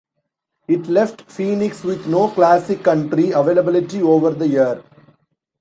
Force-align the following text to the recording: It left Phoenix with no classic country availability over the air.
It 0.67 0.87
left 0.87 1.29
Phoenix 1.29 1.83
with 1.83 2.07
no 2.07 2.27
classic 2.29 2.81
country 2.81 3.29
availability 3.33 4.01
over 4.01 4.31
the 4.31 4.57
air. 4.57 4.83